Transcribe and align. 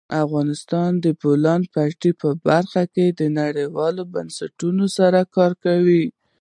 افغانستان 0.25 0.91
د 0.99 0.99
د 1.03 1.07
بولان 1.21 1.61
پټي 1.73 2.11
په 2.21 2.29
برخه 2.47 2.83
کې 2.93 3.05
نړیوالو 3.41 4.03
بنسټونو 4.13 4.85
سره 4.97 5.19
کار 5.35 5.51
کوي. 5.65 6.05